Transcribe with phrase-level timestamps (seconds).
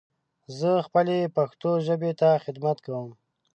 [0.59, 3.09] زه خپلې پښتو ژبې ته خدمت کوم.